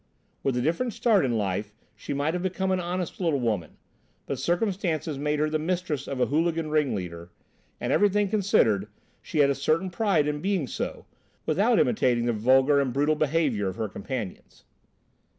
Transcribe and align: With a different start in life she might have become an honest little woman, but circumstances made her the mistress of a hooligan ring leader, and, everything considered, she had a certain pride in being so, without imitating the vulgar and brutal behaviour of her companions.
With 0.41 0.57
a 0.57 0.61
different 0.63 0.93
start 0.93 1.23
in 1.25 1.37
life 1.37 1.75
she 1.95 2.11
might 2.11 2.33
have 2.33 2.41
become 2.41 2.71
an 2.71 2.79
honest 2.79 3.19
little 3.21 3.39
woman, 3.39 3.77
but 4.25 4.39
circumstances 4.39 5.19
made 5.19 5.37
her 5.37 5.47
the 5.47 5.59
mistress 5.59 6.07
of 6.07 6.19
a 6.19 6.25
hooligan 6.25 6.71
ring 6.71 6.95
leader, 6.95 7.29
and, 7.79 7.93
everything 7.93 8.27
considered, 8.27 8.87
she 9.21 9.37
had 9.41 9.51
a 9.51 9.53
certain 9.53 9.91
pride 9.91 10.27
in 10.27 10.41
being 10.41 10.65
so, 10.65 11.05
without 11.45 11.77
imitating 11.77 12.25
the 12.25 12.33
vulgar 12.33 12.81
and 12.81 12.93
brutal 12.93 13.13
behaviour 13.13 13.67
of 13.67 13.75
her 13.75 13.87
companions. 13.87 14.63